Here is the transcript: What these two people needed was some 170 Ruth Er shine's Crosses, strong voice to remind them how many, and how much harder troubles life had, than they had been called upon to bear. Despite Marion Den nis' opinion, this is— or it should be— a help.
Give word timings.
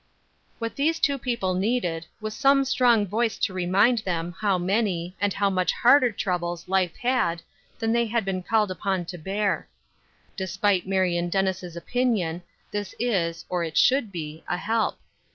What 0.57 0.75
these 0.75 0.99
two 0.99 1.19
people 1.19 1.53
needed 1.53 2.07
was 2.21 2.33
some 2.33 2.65
170 2.65 2.71
Ruth 2.71 2.71
Er 2.73 2.73
shine's 2.73 2.73
Crosses, 2.73 2.73
strong 2.73 3.07
voice 3.07 3.45
to 3.45 3.53
remind 3.53 3.97
them 3.99 4.35
how 4.41 4.57
many, 4.57 5.15
and 5.21 5.31
how 5.31 5.51
much 5.51 5.71
harder 5.71 6.11
troubles 6.11 6.67
life 6.67 6.95
had, 6.95 7.43
than 7.77 7.91
they 7.93 8.07
had 8.07 8.25
been 8.25 8.41
called 8.41 8.71
upon 8.71 9.05
to 9.05 9.19
bear. 9.19 9.69
Despite 10.35 10.87
Marion 10.87 11.29
Den 11.29 11.45
nis' 11.45 11.75
opinion, 11.75 12.41
this 12.71 12.95
is— 12.97 13.45
or 13.47 13.63
it 13.63 13.77
should 13.77 14.11
be— 14.11 14.43
a 14.47 14.57
help. 14.57 14.97